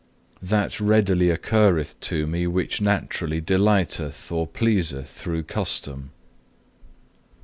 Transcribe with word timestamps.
That 0.41 0.79
readily 0.79 1.27
occurreth 1.27 1.93
to 1.99 2.25
me, 2.25 2.47
which 2.47 2.81
naturally 2.81 3.39
delighteth, 3.39 4.31
or 4.31 4.47
pleaseth 4.47 5.07
through 5.11 5.43
custom. 5.43 6.09